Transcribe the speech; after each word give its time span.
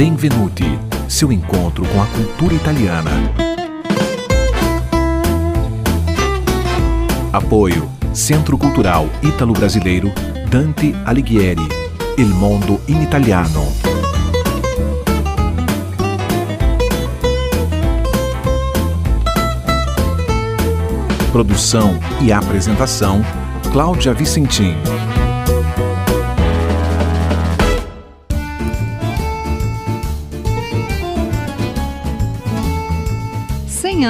Benvenuti, 0.00 0.64
seu 1.06 1.30
encontro 1.30 1.84
com 1.84 2.00
a 2.00 2.06
cultura 2.06 2.54
italiana. 2.54 3.10
Apoio 7.30 7.86
Centro 8.14 8.56
Cultural 8.56 9.10
Ítalo-Brasileiro 9.22 10.10
Dante 10.48 10.94
Alighieri. 11.04 11.68
Il 12.16 12.28
mondo 12.28 12.80
in 12.88 13.02
italiano. 13.02 13.62
Produção 21.30 22.00
e 22.22 22.32
apresentação 22.32 23.22
Cláudia 23.70 24.14
Vicentim. 24.14 24.78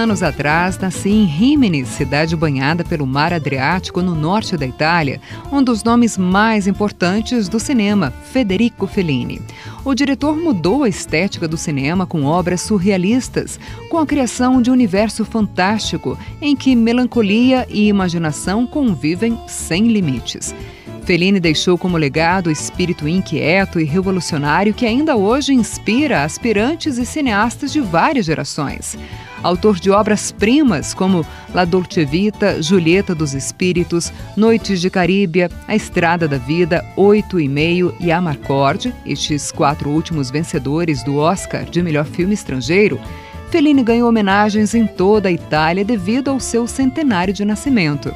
Anos 0.00 0.22
atrás, 0.22 0.78
nasci 0.78 1.10
em 1.10 1.26
Rimini, 1.26 1.84
cidade 1.84 2.34
banhada 2.34 2.82
pelo 2.82 3.06
mar 3.06 3.34
Adriático 3.34 4.00
no 4.00 4.14
norte 4.14 4.56
da 4.56 4.64
Itália, 4.64 5.20
um 5.52 5.62
dos 5.62 5.84
nomes 5.84 6.16
mais 6.16 6.66
importantes 6.66 7.50
do 7.50 7.60
cinema, 7.60 8.10
Federico 8.32 8.86
Fellini. 8.86 9.42
O 9.84 9.94
diretor 9.94 10.34
mudou 10.34 10.84
a 10.84 10.88
estética 10.88 11.46
do 11.46 11.58
cinema 11.58 12.06
com 12.06 12.24
obras 12.24 12.62
surrealistas, 12.62 13.60
com 13.90 13.98
a 13.98 14.06
criação 14.06 14.62
de 14.62 14.70
um 14.70 14.72
universo 14.72 15.22
fantástico 15.22 16.18
em 16.40 16.56
que 16.56 16.74
melancolia 16.74 17.66
e 17.68 17.86
imaginação 17.86 18.66
convivem 18.66 19.38
sem 19.46 19.88
limites. 19.88 20.54
Fellini 21.04 21.40
deixou 21.40 21.76
como 21.76 21.98
legado 21.98 22.46
o 22.46 22.50
espírito 22.50 23.06
inquieto 23.06 23.78
e 23.78 23.84
revolucionário 23.84 24.72
que 24.72 24.86
ainda 24.86 25.16
hoje 25.16 25.52
inspira 25.52 26.24
aspirantes 26.24 26.96
e 26.96 27.04
cineastas 27.04 27.70
de 27.72 27.80
várias 27.80 28.24
gerações 28.24 28.96
autor 29.42 29.78
de 29.78 29.90
obras-primas 29.90 30.94
como 30.94 31.24
La 31.54 31.64
Dolce 31.64 32.04
Vita, 32.04 32.62
Julieta 32.62 33.14
dos 33.14 33.34
Espíritos, 33.34 34.12
Noites 34.36 34.80
de 34.80 34.90
Caríbia, 34.90 35.50
A 35.66 35.74
Estrada 35.74 36.26
da 36.28 36.38
Vida, 36.38 36.84
Oito 36.96 37.40
e 37.40 37.48
Meio 37.48 37.94
e 38.00 38.12
Amarcord, 38.12 38.92
estes 39.06 39.50
quatro 39.50 39.90
últimos 39.90 40.30
vencedores 40.30 41.02
do 41.02 41.16
Oscar 41.16 41.64
de 41.64 41.82
melhor 41.82 42.04
filme 42.04 42.34
estrangeiro, 42.34 43.00
Fellini 43.50 43.82
ganhou 43.82 44.08
homenagens 44.08 44.74
em 44.74 44.86
toda 44.86 45.28
a 45.28 45.32
Itália 45.32 45.84
devido 45.84 46.30
ao 46.30 46.38
seu 46.38 46.68
centenário 46.68 47.34
de 47.34 47.44
nascimento. 47.44 48.14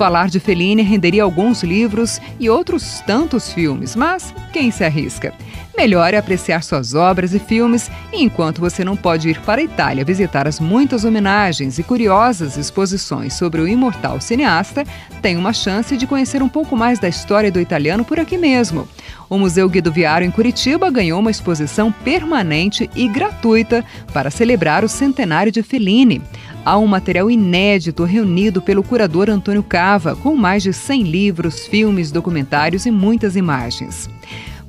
Falar 0.00 0.30
de 0.30 0.40
Fellini 0.40 0.80
renderia 0.80 1.22
alguns 1.22 1.62
livros 1.62 2.22
e 2.38 2.48
outros 2.48 3.02
tantos 3.06 3.52
filmes, 3.52 3.94
mas 3.94 4.34
quem 4.50 4.70
se 4.70 4.82
arrisca? 4.82 5.34
Melhor 5.76 6.12
é 6.12 6.18
apreciar 6.18 6.62
suas 6.62 6.94
obras 6.94 7.32
e 7.32 7.38
filmes, 7.38 7.90
enquanto 8.12 8.60
você 8.60 8.84
não 8.84 8.96
pode 8.96 9.28
ir 9.28 9.40
para 9.40 9.60
a 9.60 9.64
Itália 9.64 10.04
visitar 10.04 10.46
as 10.46 10.60
muitas 10.60 11.04
homenagens 11.04 11.78
e 11.78 11.82
curiosas 11.82 12.56
exposições 12.56 13.34
sobre 13.34 13.60
o 13.60 13.68
imortal 13.68 14.20
cineasta, 14.20 14.84
tem 15.22 15.36
uma 15.36 15.52
chance 15.52 15.96
de 15.96 16.06
conhecer 16.06 16.42
um 16.42 16.48
pouco 16.48 16.76
mais 16.76 16.98
da 16.98 17.08
história 17.08 17.50
do 17.50 17.60
italiano 17.60 18.04
por 18.04 18.18
aqui 18.18 18.36
mesmo. 18.36 18.86
O 19.28 19.38
Museu 19.38 19.68
Guido 19.68 19.92
Viário 19.92 20.26
em 20.26 20.30
Curitiba 20.30 20.90
ganhou 20.90 21.20
uma 21.20 21.30
exposição 21.30 21.92
permanente 21.92 22.90
e 22.94 23.06
gratuita 23.08 23.84
para 24.12 24.30
celebrar 24.30 24.84
o 24.84 24.88
centenário 24.88 25.52
de 25.52 25.62
Fellini. 25.62 26.20
Há 26.64 26.76
um 26.76 26.86
material 26.86 27.30
inédito 27.30 28.04
reunido 28.04 28.60
pelo 28.60 28.82
curador 28.82 29.30
Antônio 29.30 29.62
Cava, 29.62 30.14
com 30.14 30.36
mais 30.36 30.62
de 30.62 30.72
100 30.72 31.04
livros, 31.04 31.66
filmes, 31.66 32.10
documentários 32.10 32.84
e 32.84 32.90
muitas 32.90 33.34
imagens. 33.34 34.10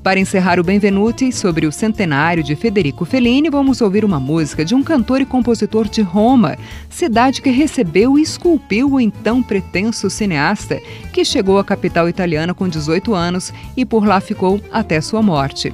Para 0.03 0.19
encerrar 0.19 0.59
o 0.59 0.63
Benvenuti 0.63 1.31
sobre 1.31 1.67
o 1.67 1.71
centenário 1.71 2.43
de 2.43 2.55
Federico 2.55 3.05
Fellini, 3.05 3.51
vamos 3.51 3.81
ouvir 3.81 4.03
uma 4.03 4.19
música 4.19 4.65
de 4.65 4.73
um 4.73 4.81
cantor 4.81 5.21
e 5.21 5.25
compositor 5.25 5.87
de 5.87 6.01
Roma, 6.01 6.57
cidade 6.89 7.39
que 7.39 7.51
recebeu 7.51 8.17
e 8.17 8.23
esculpiu 8.23 8.93
o 8.93 8.99
então 8.99 9.43
pretenso 9.43 10.09
cineasta, 10.09 10.81
que 11.13 11.23
chegou 11.23 11.59
à 11.59 11.63
capital 11.63 12.09
italiana 12.09 12.51
com 12.51 12.67
18 12.67 13.13
anos 13.13 13.53
e 13.77 13.85
por 13.85 14.03
lá 14.03 14.19
ficou 14.19 14.59
até 14.71 14.99
sua 15.01 15.21
morte. 15.21 15.71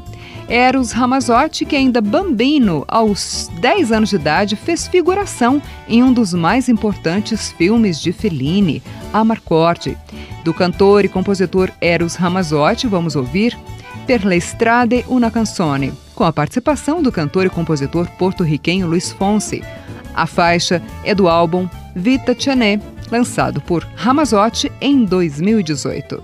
Eros 0.49 0.91
Ramazzotti, 0.91 1.63
que 1.63 1.77
ainda 1.77 2.01
bambino, 2.01 2.83
aos 2.85 3.49
10 3.61 3.93
anos 3.93 4.09
de 4.09 4.17
idade, 4.17 4.55
fez 4.57 4.87
figuração 4.87 5.61
em 5.87 6.03
um 6.03 6.11
dos 6.11 6.33
mais 6.33 6.67
importantes 6.67 7.53
filmes 7.53 8.01
de 8.01 8.11
Fellini, 8.11 8.83
Amarcord. 9.13 9.97
Do 10.43 10.53
cantor 10.53 11.05
e 11.05 11.09
compositor 11.09 11.69
Eros 11.79 12.15
Ramazzotti, 12.15 12.87
vamos 12.87 13.15
ouvir 13.15 13.57
Per 14.07 14.23
la 14.23 14.39
strade 14.39 15.03
una 15.09 15.29
canzone, 15.29 15.91
com 16.15 16.23
a 16.23 16.31
participação 16.31 17.01
do 17.01 17.11
cantor 17.11 17.45
e 17.45 17.49
compositor 17.49 18.09
porto-riquenho 18.11 18.87
Luiz 18.87 19.11
Fonsi. 19.11 19.61
A 20.15 20.25
faixa 20.25 20.81
é 21.03 21.13
do 21.13 21.27
álbum 21.27 21.67
Vita 21.93 22.33
Cianè, 22.33 22.79
lançado 23.11 23.59
por 23.59 23.85
Ramazzotti 23.97 24.71
em 24.79 25.03
2018. 25.03 26.23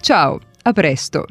Tchau, 0.00 0.40
a 0.64 0.72
presto! 0.72 1.26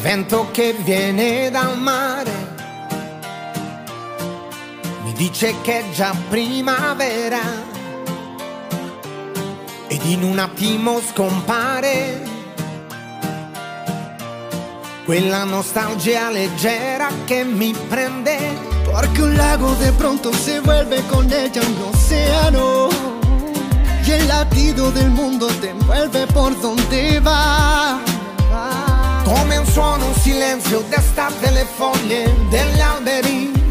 vento 0.00 0.48
che 0.52 0.74
viene 0.84 1.50
dal 1.50 1.76
mare 1.76 2.47
dice 5.18 5.52
che 5.62 5.80
è 5.80 5.90
già 5.90 6.14
primavera 6.28 7.40
ed 9.88 10.04
in 10.04 10.22
un 10.22 10.38
attimo 10.38 11.00
scompare. 11.00 12.22
Quella 15.04 15.42
nostalgia 15.42 16.30
leggera 16.30 17.08
che 17.24 17.42
mi 17.42 17.74
prende. 17.88 18.36
Porque 18.84 19.22
un 19.22 19.34
lago 19.34 19.74
de 19.74 19.90
pronto 19.92 20.32
se 20.32 20.60
vuelve 20.60 21.04
con 21.08 21.30
ella 21.30 21.62
un 21.62 21.92
océano 21.92 22.88
y 24.06 24.10
el 24.12 24.26
latido 24.28 24.90
del 24.92 25.10
mundo 25.10 25.48
te 25.60 25.70
envuelve 25.70 26.26
por 26.28 26.58
donde 26.60 27.20
va. 27.20 27.98
Come 29.24 29.56
un 29.56 29.66
suono, 29.66 30.06
un 30.06 30.14
silenzio 30.14 30.82
d'estate 30.88 31.50
le 31.50 31.66
foglie 31.76 32.34
degli 32.48 32.80
alberi. 32.80 33.67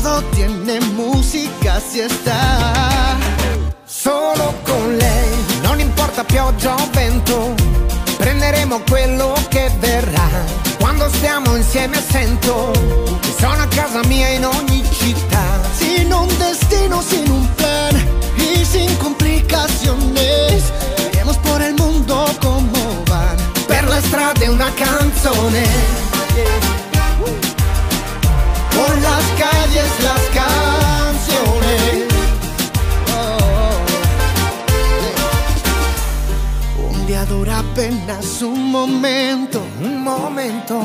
Todo 0.00 0.22
tiene 0.30 0.78
música 0.94 1.80
si 1.80 1.98
está 1.98 3.16
solo 3.84 4.54
con 4.64 4.96
lei. 4.96 5.28
Non 5.62 5.80
importa 5.80 6.22
pioggia 6.22 6.76
o 6.76 6.88
vento, 6.92 7.52
prenderemo 8.16 8.80
quello 8.88 9.34
che 9.48 9.68
verrà. 9.80 10.28
Quando 10.78 11.08
stiamo 11.08 11.56
insieme 11.56 12.00
sento 12.00 12.70
che 13.20 13.34
sono 13.40 13.60
a 13.60 13.66
casa 13.66 14.00
mia 14.06 14.28
in 14.28 14.46
ogni 14.46 14.84
città. 14.92 15.42
Sin 15.76 16.12
un 16.12 16.28
destino, 16.38 17.02
sin 17.02 17.28
un 17.28 17.48
plan 17.56 17.96
y 18.36 18.64
sin 18.64 18.96
complicaciones, 18.98 20.62
iremos 21.10 21.36
por 21.38 21.60
el 21.60 21.74
mundo 21.74 22.24
como 22.38 23.02
van. 23.06 23.36
Per 23.66 23.88
la 23.88 24.00
strada 24.00 24.48
una 24.48 24.72
canzone. 24.74 26.07
Apenas 38.08 38.40
un 38.42 38.70
momento, 38.70 39.62
un 39.80 40.02
momento. 40.02 40.80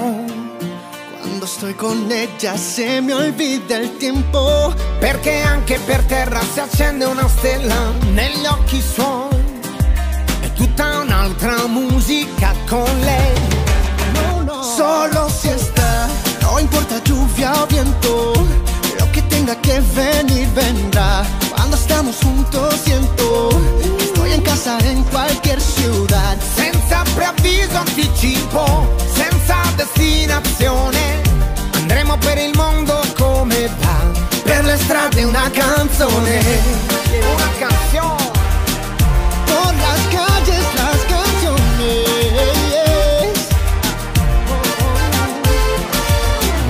Quando 1.21 1.45
sto 1.45 1.73
con 1.75 2.11
ella 2.11 2.57
se 2.57 2.99
mi 2.99 3.13
olvida 3.13 3.77
il 3.77 3.95
tempo 3.95 4.73
Perché 4.99 5.41
anche 5.41 5.79
per 5.79 6.03
terra 6.03 6.41
si 6.41 6.59
accende 6.59 7.05
una 7.05 7.27
stella 7.29 7.93
negli 8.11 8.45
occhi 8.45 8.81
suoi 8.81 9.29
È 10.41 10.51
tutta 10.51 10.99
un'altra 10.99 11.65
musica 11.67 12.53
con 12.67 12.85
lei 12.99 13.39
no, 14.13 14.41
no. 14.41 14.63
Solo 14.63 15.29
si 15.29 15.47
está, 15.47 16.09
no 16.41 16.59
importa 16.59 16.99
lluvia 17.03 17.61
o 17.61 17.65
viento 17.67 18.33
Lo 18.99 19.09
que 19.13 19.21
tenga 19.29 19.55
que 19.55 19.79
venir 19.79 20.47
vendrá 20.49 20.92
anticipo, 28.53 28.95
senza 29.13 29.57
destinazione. 29.75 31.21
Andremo 31.73 32.17
per 32.17 32.37
il 32.37 32.55
mondo 32.55 33.01
come 33.17 33.69
va 33.79 34.21
Per 34.43 34.63
le 34.63 34.77
strade 34.77 35.23
una 35.23 35.49
canzone. 35.51 36.41
Una 37.33 37.49
canzone. 37.59 38.31
Por 39.45 39.73
las 39.75 39.99
calles 40.09 40.65
las 40.75 41.05
canciones 41.05 41.61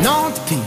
Notti 0.01 0.61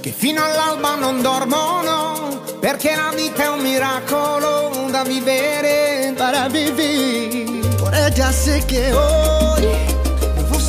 che 0.00 0.10
fino 0.10 0.44
all'alba 0.44 0.96
non 0.96 1.22
dormono 1.22 2.42
Perché 2.60 2.94
la 2.94 3.10
vita 3.14 3.44
è 3.44 3.48
un 3.48 3.60
miracolo 3.60 4.86
da 4.90 5.02
vivere 5.02 6.12
Para 6.16 6.48
vivir 6.48 7.66
Por 7.78 7.94
ella 7.94 8.30
sé 8.32 8.62
que 8.66 8.92
hoy 8.92 9.89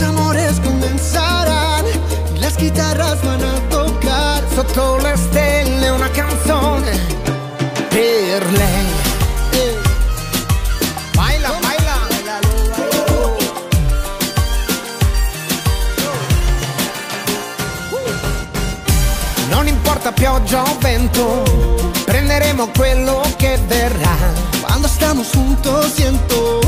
Nuevos 0.02 0.20
amores 0.20 0.60
comenzarán 0.60 1.86
Y 2.36 2.40
las 2.40 2.58
guitarras 2.58 3.24
van 3.24 3.44
a 3.44 3.54
tocar 3.70 4.44
Sotto 4.56 4.98
le 5.00 5.16
stelle 5.16 5.92
una 5.92 6.10
canzone 6.10 6.92
per 7.90 8.52
lei. 8.54 8.88
Eh, 9.54 9.78
Baila, 11.14 11.50
baila. 11.62 11.98
Non 19.50 19.68
importa 19.68 20.12
pioggia 20.14 20.64
o 20.64 20.78
vento 20.80 21.44
Prenderemo 22.06 22.70
quello 22.76 23.22
che 23.38 23.60
verrà. 23.68 24.16
Cuando 24.62 24.88
estamos 24.88 25.28
juntos 25.34 25.92
siento 25.94 26.60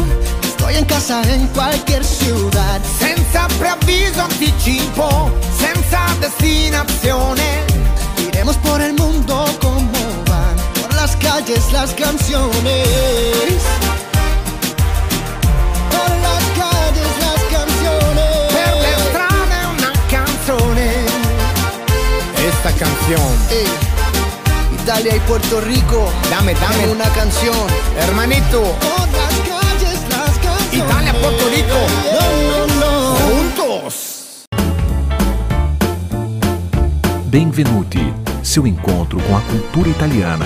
Estoy 0.74 0.82
en 0.82 0.86
casa 0.86 1.22
en 1.32 1.48
cualquier 1.50 2.04
ciudad. 2.04 2.82
Senza 2.98 3.48
preavviso 3.60 4.24
anticipo 4.24 5.32
Senza 5.56 6.04
destinazione. 6.20 7.62
Iremos 8.28 8.58
por 8.58 8.82
el 8.82 8.94
mundo 8.94 9.46
como 9.62 9.92
van 10.28 10.56
Por 10.82 10.96
las 10.96 11.16
calles 11.18 11.72
las 11.72 11.92
canciones. 11.94 12.88
Por 15.92 16.10
las 16.26 16.44
calles 16.58 17.12
las 17.20 17.42
canciones. 17.56 18.54
Per 18.56 18.76
le 18.84 18.94
strade 19.10 19.60
una 19.78 19.94
canzone. 20.10 20.90
Esta 22.50 22.72
canzone 22.72 23.46
Ey, 23.52 23.68
Italia 24.82 25.16
y 25.16 25.20
Puerto 25.20 25.62
Rico. 25.62 26.10
Dame, 26.32 26.56
dame. 26.56 26.84
en 26.86 26.90
una 26.90 27.10
canción. 27.10 27.68
Hermanito. 28.00 28.62
Por 28.62 29.08
las 29.12 29.36
calles 29.48 29.83
Puerto 31.20 31.48
Rico. 31.50 31.80
No, 32.14 32.68
no, 32.68 32.80
no 32.80 33.18
Juntos 33.18 34.46
Benvenuti, 37.26 38.14
seu 38.44 38.68
encontro 38.68 39.20
com 39.24 39.36
a 39.36 39.42
cultura 39.42 39.90
italiana. 39.90 40.46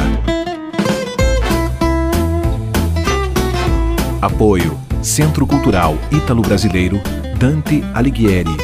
Apoio 4.21 4.77
Centro 5.01 5.45
Cultural 5.45 5.97
Ítalo-Brasileiro 6.11 7.01
Dante 7.37 7.83
Alighieri. 7.93 8.55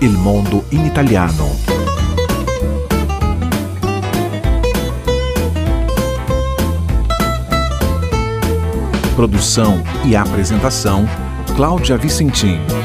Il 0.00 0.10
mondo 0.10 0.64
in 0.72 0.86
italiano. 0.86 1.48
Produção 9.14 9.82
e 10.04 10.16
apresentação 10.16 11.06
Cláudia 11.54 11.98
Vicentim. 11.98 12.81